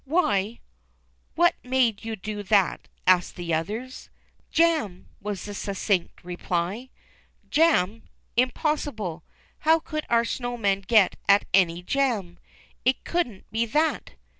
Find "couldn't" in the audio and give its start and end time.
13.03-13.45